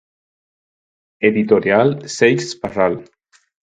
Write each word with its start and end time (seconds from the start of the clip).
Editorial 1.31 1.95
Seix 2.17 2.51
Barral. 2.65 3.03